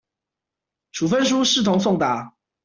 [0.93, 2.31] 處分書視同送達